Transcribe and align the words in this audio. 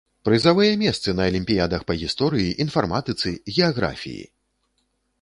Прызавыя 0.27 0.77
месцы 0.83 1.13
на 1.19 1.27
алімпіядах 1.33 1.85
па 1.91 1.97
гісторыі, 2.05 2.57
інфарматыцы, 2.67 3.37
геаграфіі! 3.57 4.23